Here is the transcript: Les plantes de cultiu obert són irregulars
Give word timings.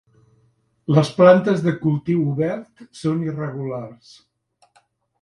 Les 0.99 1.11
plantes 1.17 1.61
de 1.67 1.75
cultiu 1.83 2.25
obert 2.33 2.85
són 3.05 3.23
irregulars 3.31 4.13